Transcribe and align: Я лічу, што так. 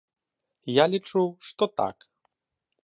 Я 0.75 0.85
лічу, 0.93 1.23
што 1.51 1.63
так. 1.83 1.97